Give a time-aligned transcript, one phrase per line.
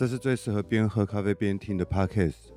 [0.00, 2.54] 这是最适合边喝咖啡边听的 Podcast。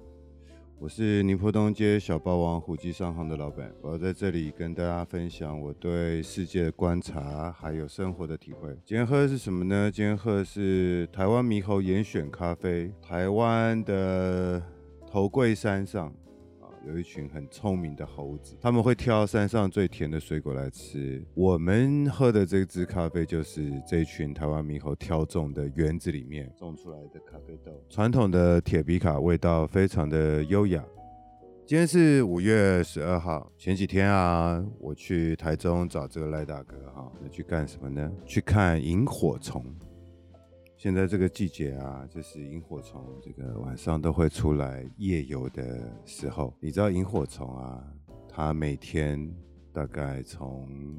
[0.80, 8.70] 我是宁波东街小霸王虎记商行的老板，我要在这里跟大家分享我对世界的观察，还有生活的体会。
[8.86, 9.92] 今天喝的是什么呢？
[9.92, 14.64] 今天喝的是台湾猕猴严选咖啡，台湾的
[15.06, 16.14] 头桂山上。
[16.86, 21.24] 有一群很聪明的猴子，他们会挑山上最甜的水果来吃。
[21.34, 27.72] 我们喝的这支咖啡就是这一群台湾猕猴挑种的园子里面种出来的咖啡豆。
[27.90, 30.84] 传统的铁皮卡味道非常的优雅。
[31.66, 38.12] 今天是五月十二号，前几天啊，我去台中找这个赖大哥哈，那去干什么呢？
[38.26, 39.66] 去看萤火虫。
[40.84, 46.54] 现在这个季节啊，就是萤火虫这个晚上都会出来夜游的时候。
[46.60, 47.82] 你知道萤火虫啊，
[48.28, 49.34] 它每天
[49.72, 50.98] 大概从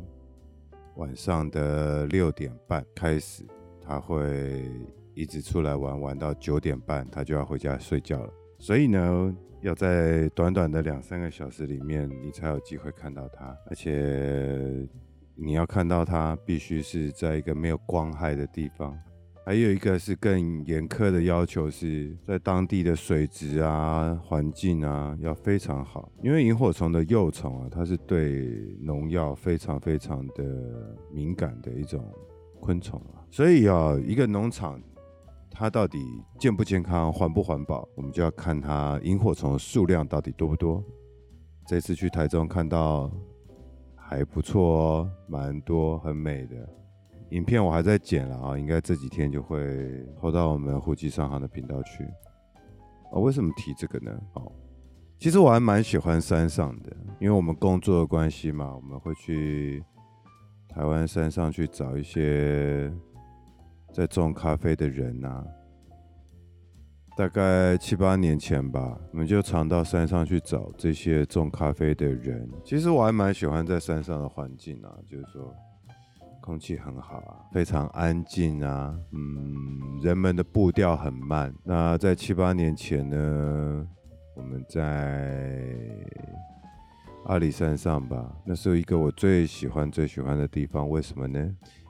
[0.96, 3.44] 晚上的六点半开始，
[3.78, 4.64] 它会
[5.12, 8.32] 一直出来玩，玩到九点半，它就要回家睡觉了。
[8.58, 13.54] 所以呢，要在短短的两三个小时里面，你才有机会看到它。
[13.66, 14.88] 而且
[15.34, 18.98] 你要看到它，必须是在一个没有光害的地方。
[19.46, 32.02] 还有一个是更严苛的要求，是在当地的水质啊、环境啊要非常好，因为萤火虫的幼虫啊，它是对农药非常非常的敏感的一种
[32.58, 34.80] 昆虫啊，所以啊，一个农场
[35.50, 35.98] 它到底
[36.38, 40.82] 健不健康、环不环保，我们就要看它萤火虫数量到底多不多。
[41.66, 43.10] 这次去台中看到
[43.94, 46.66] 还不错哦，蛮多，很美的。
[47.34, 52.06] 影片我还在剪了啊，应该这几天就会投到我们虎记商行的频道去。
[53.10, 54.16] 哦，为什么提这个呢？
[54.34, 54.52] 哦，
[55.18, 59.82] 其实我还蛮喜欢山上的，因为我们工作的关系嘛，我们会去
[60.68, 62.92] 台湾山上去找一些
[63.92, 65.44] 在种咖啡的人呐、
[67.16, 72.48] 大概七八年前吧，我们就常到山上去找这些种咖啡的人。
[72.64, 75.52] 其实我还蛮喜欢在山上的环境啊，就是说。
[76.44, 81.50] 空气很好啊，非常安静啊，嗯，人们的步调很慢。
[81.64, 83.88] 那在七八年前呢，
[84.36, 85.66] 我们在
[87.24, 90.86] 阿里山上吧，那是一个我最喜欢最喜欢的地方。
[90.86, 91.40] 为什么呢？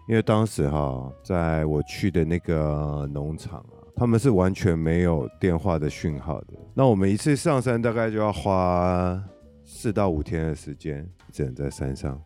[0.08, 6.54] 因为当时哈，在我去的那个农场啊，他们是完全没有电话的讯号的。
[6.74, 9.20] 那我们一次上山大概就要花
[9.64, 12.22] 四到五天的时间，只能在山上。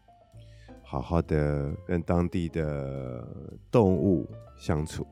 [0.91, 3.23] 好好的跟当地的
[3.71, 4.27] 动物
[4.57, 5.07] 相处，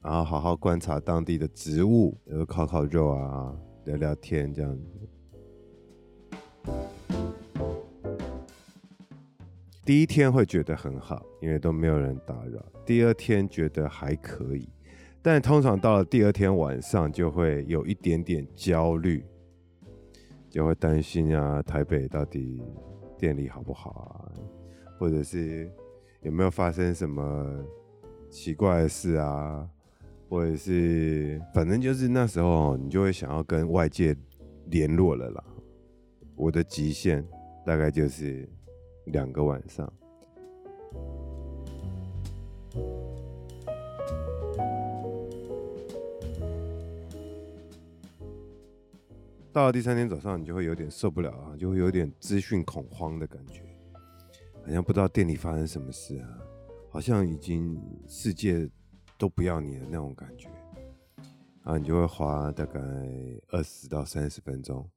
[0.00, 3.52] 然后好好观察当地的植物，然后烤烤肉啊，
[3.86, 4.86] 聊聊天这样子。
[9.84, 12.64] 第一天会觉得很好，因为都没有人打扰。
[12.86, 14.68] 第二天觉得还可以，
[15.20, 19.24] 但通常到了第二天晚上就会有一点点焦虑，
[20.48, 22.62] 就会担心啊，台北到底
[23.18, 24.30] 电力好不好啊？
[25.00, 25.66] 或者是
[26.20, 27.64] 有没有发生什么
[28.28, 29.66] 奇怪的事啊？
[30.28, 34.14] 或者是反正就是那时候你就会想要跟外界
[34.66, 35.42] 联络了啦。
[36.36, 37.26] 我的极限
[37.64, 38.46] 大概就是
[39.06, 39.90] 两个晚上。
[49.50, 53.62] 到了第三天早上，你就会有点受不了啊，就会有点资讯恐慌的感觉。
[54.64, 56.28] 好像不知道店里发生什么事啊，
[56.90, 58.68] 好像已经世界
[59.18, 60.48] 都不要你的那种感觉，
[61.62, 62.80] 然后你就会花大概
[63.48, 64.88] 二十到三十分钟，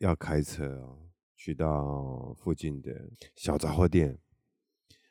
[0.00, 0.98] 要开车哦，
[1.36, 2.90] 去到附近的
[3.36, 4.18] 小杂货店。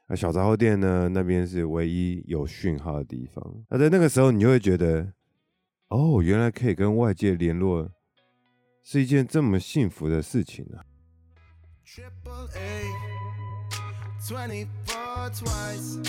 [0.07, 3.65] 啊，小杂货店呢，那边是唯一有讯号的地方。
[3.69, 5.13] 那在那个时候，你就会觉得，
[5.87, 7.89] 哦，原来可以跟外界联络，
[8.83, 10.83] 是一件这么幸福的事情啊。
[14.27, 15.99] 24 twice.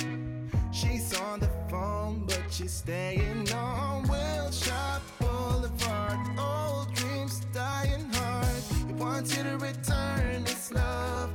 [0.71, 6.19] She's on the phone, but she's staying on Wilshire Boulevard.
[6.39, 8.63] Old dreams dying hard.
[8.87, 11.31] He wants you to return his love.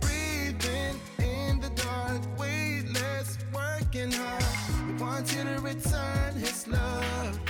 [0.00, 4.42] Breathing in the dark, weightless, working hard.
[4.86, 7.40] He wants you to return his love.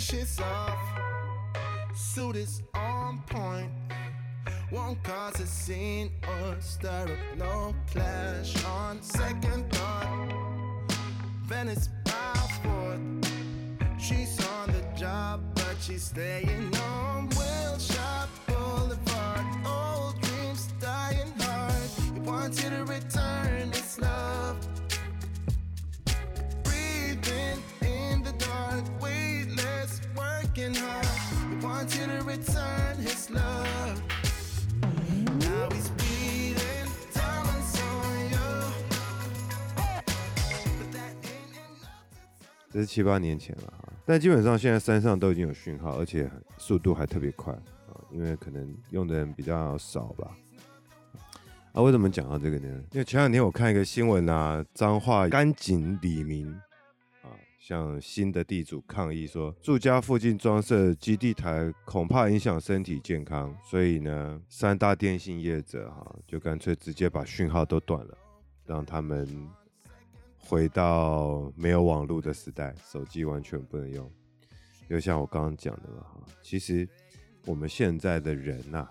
[0.00, 0.78] shit's off.
[1.94, 3.70] Suit is on point.
[4.72, 10.32] Won't cause a scene or stir up no clash on second thought.
[11.44, 13.00] Venice passport.
[13.98, 19.44] She's on the job, but she's staying on Wilshire Boulevard.
[19.66, 21.90] Old dreams dying hard.
[22.14, 22.84] He wants you to
[32.30, 34.00] return his love.
[35.40, 38.48] Now he's beating diamonds on you.
[40.78, 41.90] But that ain't enough.
[42.72, 50.30] 这是七八年前了哈，但基本上现在山上都已经有讯号，而且速度还特别快啊，因为可能用的人比较少吧。
[51.72, 52.68] 啊，为什么讲到这个呢？
[52.92, 56.62] 因为前两天我看一个新闻啊，彰化干井里民啊，
[57.70, 68.18] 向新的地主抗议说，住家附近装设基地台恐怕影响身体健康，所以呢，三大电信业者哈、就干脆直接把讯号都断了，
[68.66, 69.48] 让他们
[70.36, 74.10] 回到没有网络的时代，手机完全不能用。
[74.88, 76.88] 就像我刚刚讲的嘛，哈，其实
[77.46, 78.90] 我们现在的人呐、啊。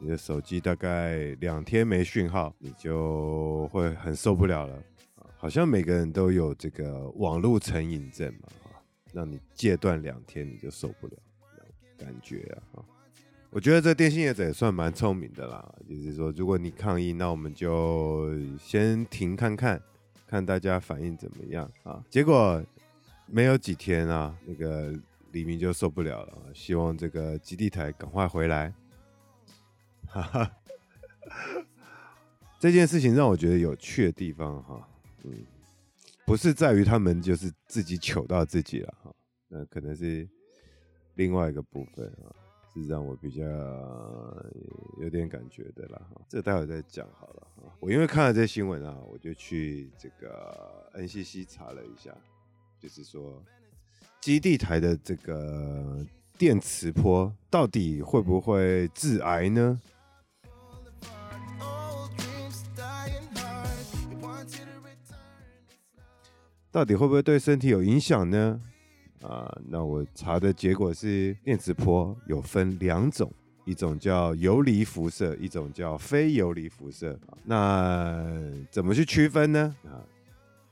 [0.00, 4.82] 你的手机大概两天没讯号，你就会很受不了了。
[5.44, 8.80] 好像每个人都有这个网络成瘾症嘛，啊
[9.12, 11.12] 让你戒断两天你就受不了，
[11.98, 12.80] 感觉啊。
[13.50, 19.78] 我觉得这电信业者也算蛮聪明的啦，就是说如果你抗议，那我们就先停看看，
[20.26, 22.02] 看大家反应怎么样啊。
[22.08, 22.64] 结果
[23.26, 24.98] 没有几天啊，那个
[25.32, 28.72] 黎明就受不了了，希望这个基地台赶快回来。
[30.06, 30.50] 哈哈，
[32.58, 34.88] 这件事情让我觉得有趣的地方哈，
[35.24, 35.44] 嗯，
[36.26, 39.14] 不是在于他们就是自己糗到自己了哈，
[39.48, 40.28] 那可能是
[41.14, 42.28] 另外一个部分啊，
[42.72, 43.44] 是让我比较
[45.00, 47.76] 有点感觉的啦哈，这待会再讲好了哈。
[47.80, 52.14] 我因为看了这新闻啊，我就去这个 NCC 查了一下，
[52.78, 53.42] 就是说
[54.20, 56.04] 基地台的这个
[56.36, 59.80] 电磁波到底会不会致癌呢？
[66.74, 68.60] 到底会不会对身体有影响呢？
[69.22, 73.32] 啊，那我查的结果是，电磁波有分两种，
[73.64, 77.16] 一种叫游离辐射，一种叫非游离辐射。
[77.44, 78.26] 那
[78.72, 79.76] 怎么去区分呢？
[79.84, 80.02] 啊，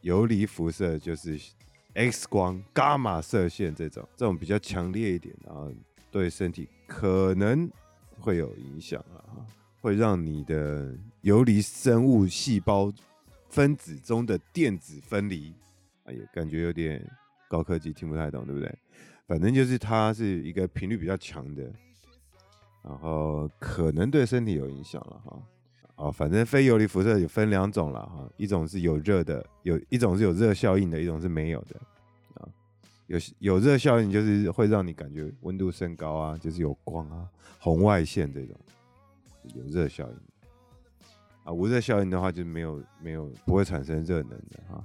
[0.01, 1.39] 游离辐射就是
[1.95, 5.73] X 光、伽马射线这种，这种比较强烈一点，然后
[6.11, 7.71] 对身体可能
[8.19, 9.23] 会有影响啊，
[9.81, 12.93] 会让你的游离生物细胞
[13.49, 15.55] 分子中的电子分离。
[16.13, 17.03] 哎呀，感觉有点
[17.49, 18.79] 高科技，听不太懂，对不对？
[19.27, 21.73] 反正就是它是一个频率比较强的，
[22.83, 25.43] 然后可能对身体有影响了哈。
[25.97, 31.81] 哦，反正非游离辐射有分两种了哈，一种是有热的，有一种是有热效应的，一种是没有的
[32.35, 32.49] 啊。
[33.07, 38.57] 有有热效应就是会让你感觉温度升高啊，就是有光啊，红外线这种
[39.55, 40.19] 有热效应
[41.45, 41.53] 啊。
[41.53, 44.85] 无热效应的话就没有没有不会产生热能的哈。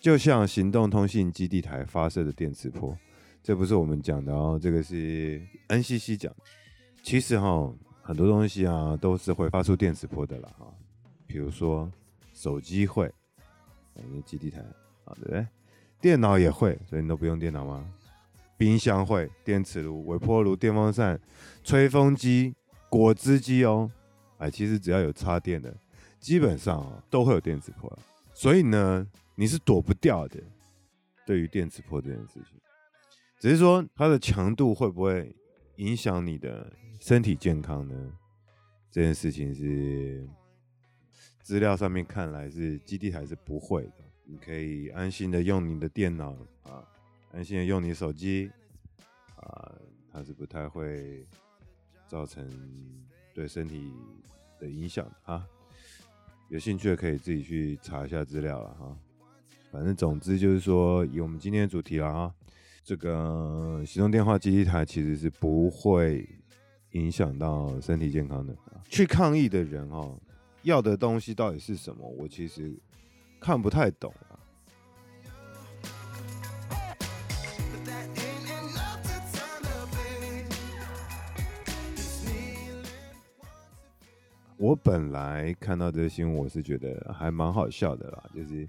[0.00, 2.96] 就像行动通信基地台发射的电磁波，
[3.42, 5.38] 这不是我们讲的哦，这个是
[5.68, 6.34] NCC 讲。
[7.02, 10.66] 其实哈，很多东西啊都是会发出电磁波的啦哈。
[11.26, 11.90] 比如说
[12.32, 13.12] 手机会，
[13.96, 14.60] 因为基地台
[15.04, 15.46] 啊，对不对？
[16.00, 17.86] 电脑也会，所以你都不用电脑吗？
[18.56, 21.20] 冰箱会，电磁炉、微波炉、电风扇、
[21.62, 22.54] 吹风机、
[22.88, 23.90] 果汁机哦，
[24.38, 25.76] 哎，其实只要有插电的，
[26.18, 27.98] 基本上啊都会有电磁波。
[28.32, 29.06] 所以呢。
[29.40, 30.38] 你是躲不掉的，
[31.24, 32.60] 对于电磁波这件事情，
[33.38, 35.34] 只是说它的强度会不会
[35.76, 36.70] 影响你的
[37.00, 38.12] 身体健康呢？
[38.90, 40.28] 这件事情是
[41.40, 46.32] 资料上面看来是基地台是不会的，你可以安心的用你的电脑
[46.64, 46.86] 啊，
[47.32, 48.52] 安心的用你手机
[49.36, 49.74] 啊，
[50.12, 51.26] 它是不太会
[52.06, 52.46] 造成
[53.32, 53.90] 对身体
[54.58, 55.48] 的影响啊。
[56.50, 58.98] 有兴趣的可以自己去查一下资料了哈。
[59.72, 62.34] 反正总之就是说，以我们今天的主题了啊，
[62.82, 66.28] 这个行动电话基地台其实是不会
[66.90, 68.52] 影响到身体健康的。
[68.88, 70.18] 去抗议的人哦，
[70.62, 72.04] 要的东西到底是什么？
[72.18, 72.76] 我其实
[73.40, 74.34] 看不太懂啊。
[84.56, 88.66] 我本来看到这个新闻，我是觉得还蛮好笑的啦，就是。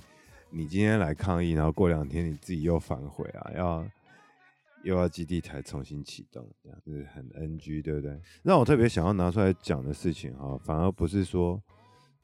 [0.52, 3.52] 你今天来抗议，然后过两天你自己又反悔啊？
[3.56, 3.88] 要
[4.84, 8.20] 又要基地台重新启动，这样就是很 NG，对不对？
[8.44, 11.62] 让我特别想要拿出来讲的事情哈，反而不是说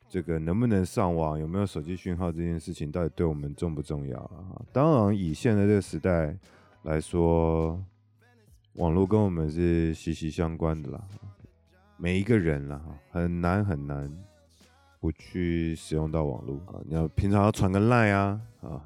[0.09, 4.61] 这个能不能上网、有没有手机讯号这件事情到底对我们重不重要啊？
[4.73, 6.37] 当然，以现在这个时代
[6.83, 7.81] 来说，
[8.73, 11.01] 网络跟我们是息息相关的啦。
[11.95, 14.11] 每一个人啦，很难很难
[15.07, 16.81] 不去使用到网络啊。
[16.85, 18.85] 你要平常要传个 line 啊啊。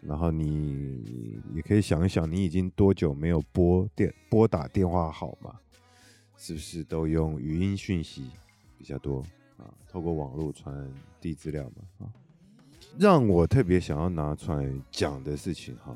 [0.00, 5.54] 然后你也可以想一想，你已经多久没有拨电拨打电话号码？
[6.38, 8.30] 是不是都用语音讯息
[8.78, 9.20] 比较多
[9.58, 9.68] 啊？
[9.88, 12.06] 透过网络传递资料嘛？
[12.06, 12.08] 啊，
[12.96, 15.94] 让我特别想要拿出来讲的事情哈，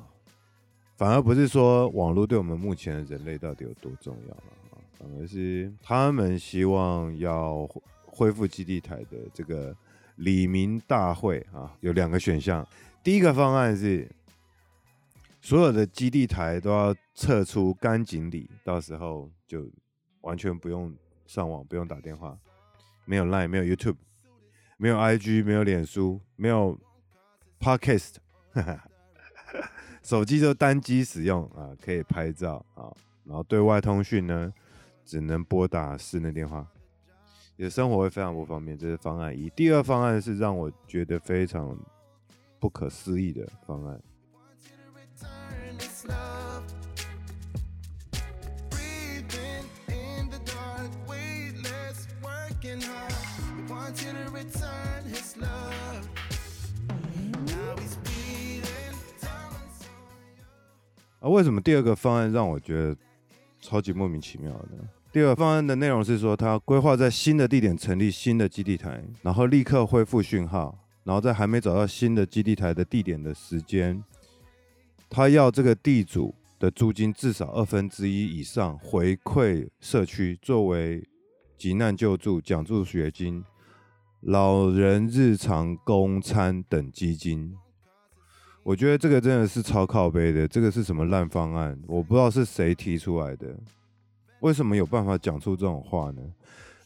[0.96, 7.66] 反而不是说网络对我们目前人类到底有多重要了啊，反而是他们希望要
[8.14, 9.74] 恢复基地台的这个
[10.16, 12.64] 里民大会啊，有两个选项。
[13.02, 14.08] 第一个方案是，
[15.40, 19.68] 所有的基地台都要撤出干井里，到时候就
[20.20, 20.94] 完全不用
[21.26, 22.38] 上网，不用打电话，
[23.06, 23.96] 没有 Line，没有 YouTube，
[24.76, 26.78] 没有 IG，没有脸书，没有
[27.58, 28.16] Podcast，
[30.02, 32.92] 手机就单机使用啊，可以拍照啊，
[33.24, 34.52] 然后对外通讯呢，
[35.04, 36.66] 只能拨打室内电话，
[37.56, 38.76] 你的生活会非常不方便。
[38.76, 39.50] 这是方案一。
[39.50, 41.78] 第二方案是让我觉得非常。
[42.62, 44.00] 不可思议的方案。
[61.18, 62.96] 啊，为什么第二个方案让我觉得
[63.60, 65.01] 超级莫名其妙的？
[65.12, 70.78] 第二方案的内容是说，他规划在新的地点成立新的基地台，然后立刻恢复讯号。
[71.04, 74.02] 然后在还没找到新的基地台的地点的时间，
[75.10, 81.02] 他要这个地主的租金至少二分之一以上回馈社区，作为
[81.58, 83.44] 急难救助、奖助学金、
[84.20, 87.52] 老人日常供餐等基金。
[88.62, 91.76] 我觉得这个真的是超靠背的，这个是什么烂方案？
[91.88, 93.58] 我不知道是谁提出来的，
[94.42, 96.22] 为什么有办法讲出这种话呢？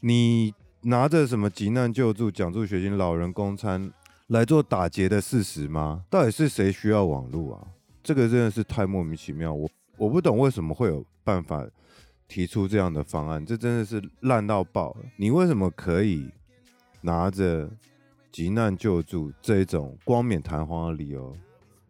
[0.01, 3.93] 你拿着什么急难救助、奖助学金、老人公餐？
[4.29, 6.05] 来做打劫的事实吗？
[6.11, 7.69] 到底是谁需要网络啊？
[8.03, 9.55] 这个真的是太莫名其妙。
[9.55, 11.65] 我我不懂为什么会有办法
[12.27, 14.97] 提出这样的方案，这真的是烂到爆了。
[15.17, 16.29] 你为什么可以
[17.01, 17.71] 拿着
[18.33, 21.35] 急难救助这种冠冕堂皇的理由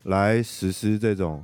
[0.03, 1.43] 来实施这种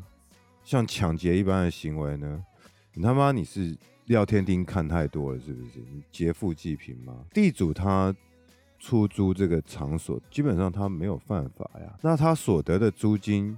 [0.62, 2.45] 像抢劫一般的行为呢？
[2.93, 3.75] 你他妈你是
[4.12, 5.81] 廖天丁看太多了是不是？
[5.90, 7.25] 你劫富济贫吗？
[7.33, 8.14] 地主他。
[8.85, 11.97] 出租这个场所，基本上他没有犯法呀。
[12.02, 13.57] 那他所得的租金，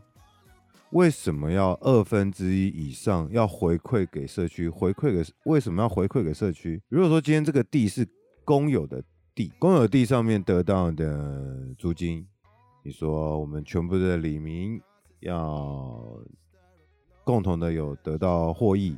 [0.90, 4.68] 为什么要二分之一以上要回馈给社区？
[4.68, 6.78] 回馈给为什么要回馈给社区？
[6.90, 8.06] 如果说今天这个地是
[8.44, 9.02] 公有的
[9.34, 12.26] 地，公有地上面得到的租金，
[12.82, 14.78] 你说我们全部的里民
[15.20, 16.20] 要
[17.24, 18.94] 共同的有得到获益？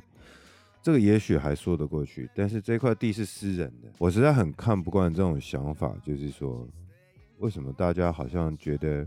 [0.87, 5.93] 这个也许还说得过去，但是这块地是私人的，我实在很看不惯这种想法。
[6.01, 6.65] 就是说，
[7.39, 9.05] 为什么大家好像觉得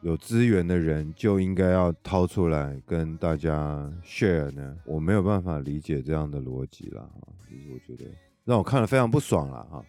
[0.00, 4.78] 有资源的人就应该要掏出来跟大家 share 呢？
[4.86, 7.06] 我没有办法理解这样的逻辑了。
[7.46, 8.10] 其实我觉得
[8.46, 9.84] 让我看了非常不爽了哈。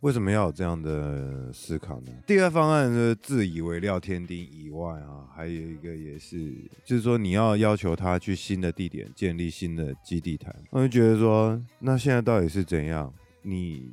[0.00, 2.12] 为什么要有这样的思考呢？
[2.24, 13.12] 第二方案是自以为料天丁以外啊，还有一个也是，就是说你要要求他去新的地点建立新的基地台，我就觉得说，那现在到底是怎样？
[13.42, 13.90] 你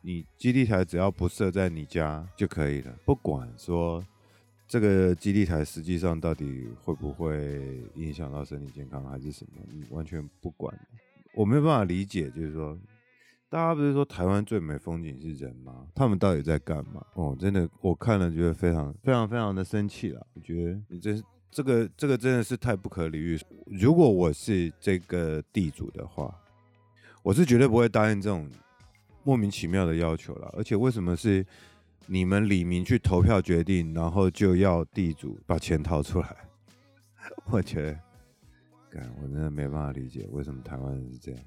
[0.00, 4.04] 你基地台只要不设在你家就可以了，不管说
[4.68, 10.72] 这个基地台实际上到底会不会影响到身体健康还是什么，你完全不管，
[11.34, 12.78] 我没有办法理解，就是说。
[13.50, 15.86] 大家不是说台湾最美风景是人吗？
[15.94, 17.02] 他们到底在干嘛？
[17.14, 20.26] 哦，真的，我看了觉得非常非常非常的生气了。
[20.34, 21.18] 我觉得你这
[21.50, 23.40] 这个这个真的是太不可理喻。
[23.66, 26.34] 如果我是这个地主的话，
[27.22, 28.50] 我是绝对不会答应这种
[29.24, 30.52] 莫名其妙的要求了。
[30.54, 31.44] 而且为什么是
[32.06, 36.36] 你们李明去投票决定，然后就要地主把钱掏出来？
[37.50, 37.98] 我觉得，
[38.90, 41.40] 干，我真的没办法理解为什么台湾人是这样。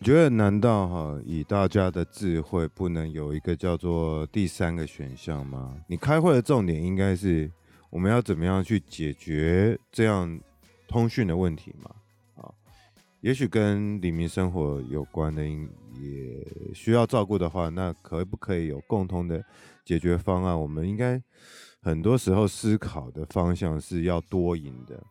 [0.00, 5.76] 觉得难道哈以大家的智慧不能有一个叫做第三个选项吗？
[5.86, 7.50] 你开会的重点应该是
[7.90, 10.40] 我们要怎么样去解决这样
[10.86, 11.90] 通讯的问题嘛？
[12.36, 12.48] 啊，
[13.20, 19.44] 也许跟里民生活有关的，也需要照顾的话，那可不可以有共同的
[19.84, 20.58] 解决方案？
[20.58, 21.22] 我们应该
[21.82, 25.02] 很多时候思考的方向是要多赢的，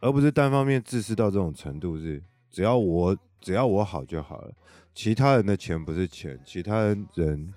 [0.00, 4.52] 而不是单方面自私到这种程度是，只要我只要我好就好了，
[4.94, 7.54] 其他人的钱不是钱，其他人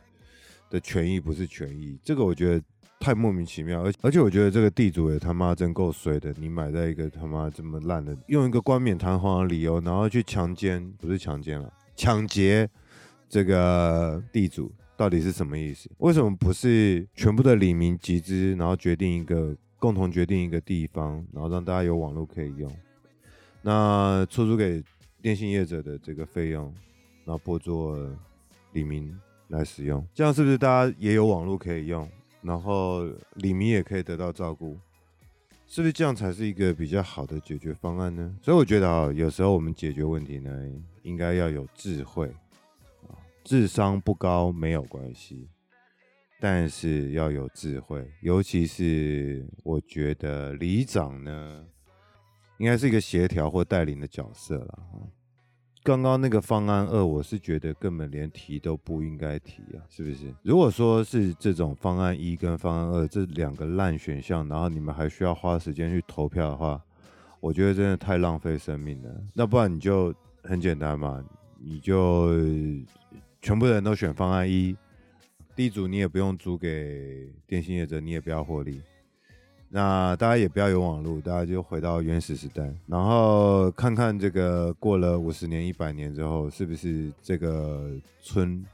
[0.70, 2.64] 的权益不是权益，这个我觉得。
[3.02, 6.34] 太莫名其妙，而而且我觉得这个地主也他妈真够衰的。
[6.38, 12.70] 你买在一个他妈这么烂的，用一个冠冕堂皇的理由，然后去强奸，不是强奸了，抢劫
[13.30, 15.90] 这个地主，到底是什么意思？
[16.00, 22.70] 为什么不是全部的里民集资，然后决定一个共同决定一个地方，然后让大家有网络可以用？
[23.62, 24.84] 那出租给
[25.22, 26.66] 电信业者的这个费用，
[27.26, 27.98] 然后拨作
[28.74, 29.18] 李明
[29.48, 32.08] 来使用，这样是不是大家也有网络可以用？
[32.42, 33.06] 然后
[33.36, 34.78] 李明也可以得到照顾，
[35.68, 38.34] 是不是这样才是一个比较好的解决方案呢？
[38.42, 40.52] 所以我觉得啊，有时候我们解决问题呢，
[41.04, 42.32] 应该要有智慧，
[43.44, 45.50] 智商不高没有关系，
[46.40, 51.66] 但是要有智慧，尤其是我觉得里长呢，
[52.58, 54.80] 应该是一个协调或带领的角色了。
[55.82, 60.34] 刚刚那个方案二，我是觉得根本连提都不应该提啊，是不是？
[60.44, 66.82] 如果说是这种方案一跟方案二这两个烂选项，然后你们还需要花时间去投票的话，
[67.40, 69.10] 我觉得真的太浪费生命了。
[69.34, 71.24] 那不然你就很简单嘛，
[71.58, 72.30] 你就
[73.42, 74.76] 全部人都选方案一，
[75.60, 78.82] 地主你也不用租给电信业者，你也不要获利。
[79.68, 88.66] 那大家也不要有网络，大家就回到原始时代，然后看看这个过了五十年、一百年之后，是不是这个村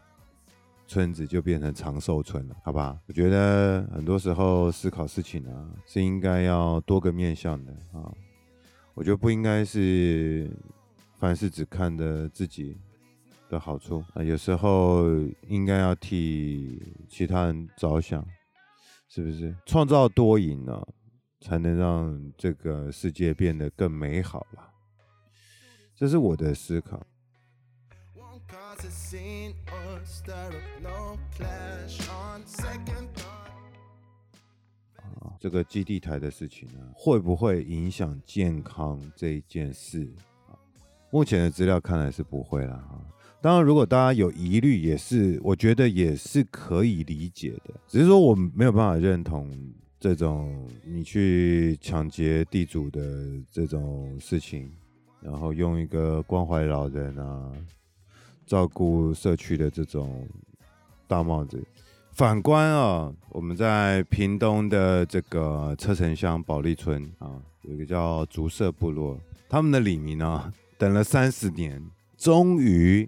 [0.86, 2.56] 村子就变成长寿村了？
[2.63, 8.13] 好吧，我觉得很多时候思考事情啊，是应该要多个面向的啊。
[8.94, 10.48] 我觉得不应该是
[11.15, 12.77] 凡事只看着自己
[13.56, 15.06] 的好处啊，有时候
[15.48, 18.25] 应该要替其他人着想。
[19.08, 20.86] 是不是创造多赢呢，
[21.40, 24.74] 才能让这个世界变得更美好吧？
[25.96, 26.98] 这是我的思考。
[35.22, 40.14] 啊，这个基地台的事情呢，会不会影响健康这一件事？
[41.10, 43.00] 目前的资料看来是不会了啊。
[43.46, 47.75] 当然，如果大家有疑虑，也是我觉得也是可以理解的。
[47.88, 49.48] 只是说我没有办法认同
[50.00, 53.00] 这种你去抢劫地主的
[53.51, 54.72] 这种事情，
[55.22, 57.51] 然后用一个关怀老人啊、
[58.48, 60.27] 照顾社区的这种
[61.08, 61.64] 大帽子。
[62.14, 71.79] 反观啊，我们在屏东的这个车城乡保利村啊，有一个叫竹社部落，他们的里民啊，等了三十年，
[72.18, 73.08] 终于。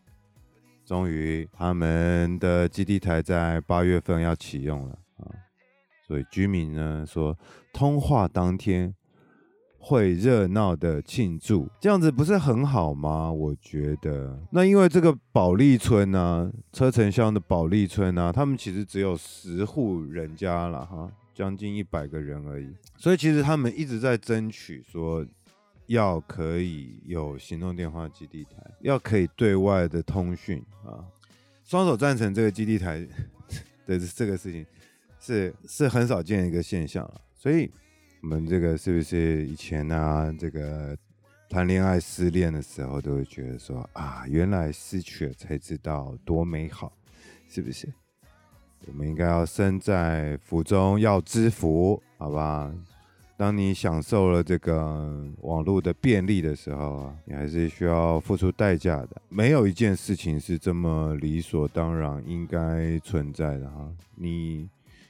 [0.88, 5.28] 终于，他们的基地台在八月份要启用了啊，
[6.08, 7.38] 所以居民呢说，
[7.74, 8.96] 通话当天
[9.78, 13.30] 会热闹的庆祝，这样子不是很好吗？
[13.30, 25.28] 我觉得，那因为这个保利村呢、车城乡的保利村呢、他们其实只有十户人家了哈，将近一百个人而已，所以其实他们一直在争取说。
[25.88, 31.04] 要可以有行动电话基地台，要可以对外的通讯啊，
[31.64, 33.00] 双手赞成这个基地台
[33.86, 34.66] 的这个事情
[35.20, 37.22] 是是很少见一个现象了。
[37.34, 37.72] 所以，
[38.22, 40.34] 我们这个是不是以前、啊？
[40.38, 40.98] 这个
[41.50, 46.92] 谈恋爱失恋的时候，都会觉得说啊，原来失去了才知道多美好，
[47.48, 47.88] 是不是？
[48.88, 52.74] 我们应该要身在福中要知福，好吧？
[53.38, 59.22] 当你享受了这个网络的便利的时候啊，你还是需要付出代价的。
[59.30, 63.88] 没有一件事情是这么理所当然应该存在的哈。
[64.16, 64.68] 你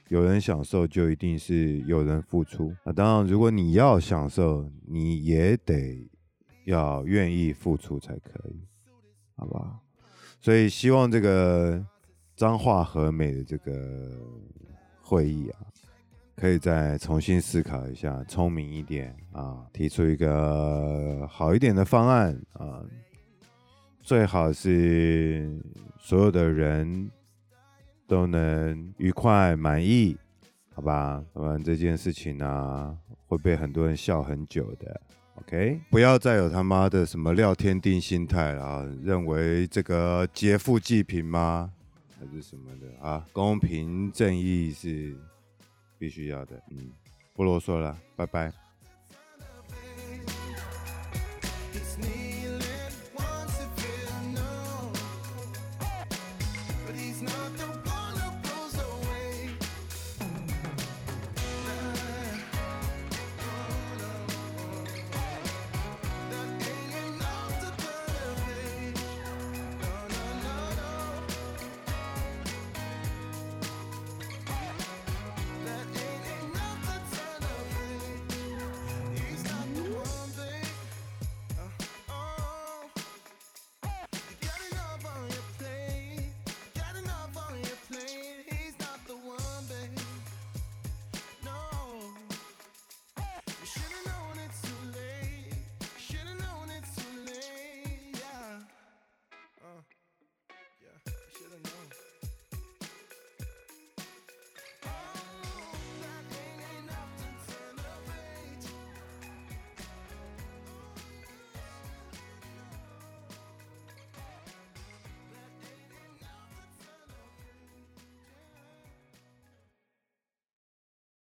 [0.08, 2.70] 有人享受，就一定是有人付出。
[2.84, 6.06] 那当然，如果你要享受，你也得
[6.66, 8.60] 要愿意付出才可以，
[9.36, 9.80] 好吧？
[10.38, 11.82] 所以希望这个
[12.36, 14.20] 彰化和美的这个
[15.00, 15.64] 会议啊。
[16.38, 22.80] 可以再重新思考一下，聪明一点啊，提出一个好一点的方案啊，
[24.00, 25.60] 最好是
[25.98, 27.10] 所有的人
[28.06, 30.16] 都能愉快满意，
[30.72, 31.20] 好吧？
[31.32, 32.96] 不然这件事情呢，啊，
[33.26, 35.00] 会被很多人笑很久的。
[35.40, 41.72] OK，不要再有他妈的什么廖天定心态了啊，认为这个劫富济贫吗？
[42.16, 43.26] 还是什么的啊？
[43.32, 45.16] 公平正义是。
[45.98, 46.92] 必须要的，嗯，
[47.34, 48.67] 不啰嗦了，拜拜。